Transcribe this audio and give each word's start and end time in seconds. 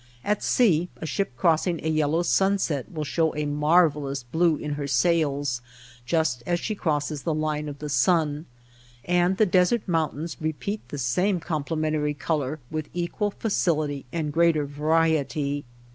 At 0.23 0.41
sea 0.41 0.89
a 0.99 1.05
ship 1.05 1.37
crossing 1.37 1.79
a 1.83 1.87
yellow 1.87 2.23
sunset 2.23 2.91
will 2.91 3.03
show 3.03 3.35
a 3.35 3.45
mar 3.45 3.87
vellous 3.87 4.23
blue 4.31 4.55
in 4.55 4.71
her 4.73 4.87
sails 4.87 5.61
just 6.07 6.41
as 6.47 6.59
she 6.59 6.73
crosses 6.73 7.21
the 7.21 7.35
line 7.35 7.69
of 7.69 7.77
the 7.77 7.87
sun, 7.87 8.47
and 9.05 9.37
the 9.37 9.45
desert 9.45 9.87
mountains 9.87 10.37
re 10.41 10.53
peat 10.53 10.81
the 10.89 10.97
same 10.97 11.39
complementary 11.39 12.15
color 12.15 12.59
with 12.71 12.89
equal 12.95 13.29
facility 13.29 14.07
and 14.11 14.33
greater 14.33 14.65
variety. 14.65 15.65